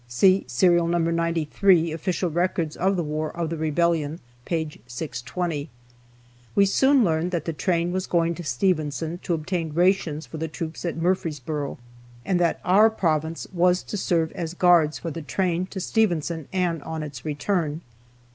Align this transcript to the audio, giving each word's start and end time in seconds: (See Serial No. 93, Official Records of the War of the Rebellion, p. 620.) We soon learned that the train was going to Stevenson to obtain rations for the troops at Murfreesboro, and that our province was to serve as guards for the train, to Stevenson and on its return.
(See 0.07 0.45
Serial 0.47 0.87
No. 0.87 0.97
93, 0.97 1.91
Official 1.91 2.31
Records 2.31 2.75
of 2.75 2.95
the 2.95 3.03
War 3.03 3.29
of 3.37 3.51
the 3.51 3.55
Rebellion, 3.55 4.19
p. 4.45 4.81
620.) 4.87 5.69
We 6.55 6.65
soon 6.65 7.03
learned 7.03 7.29
that 7.29 7.45
the 7.45 7.53
train 7.53 7.91
was 7.91 8.07
going 8.07 8.33
to 8.33 8.43
Stevenson 8.43 9.19
to 9.21 9.35
obtain 9.35 9.73
rations 9.75 10.25
for 10.25 10.37
the 10.37 10.47
troops 10.47 10.85
at 10.85 10.97
Murfreesboro, 10.97 11.77
and 12.25 12.39
that 12.39 12.59
our 12.65 12.89
province 12.89 13.45
was 13.53 13.83
to 13.83 13.95
serve 13.95 14.31
as 14.31 14.55
guards 14.55 14.97
for 14.97 15.11
the 15.11 15.21
train, 15.21 15.67
to 15.67 15.79
Stevenson 15.79 16.47
and 16.51 16.81
on 16.81 17.03
its 17.03 17.23
return. 17.23 17.81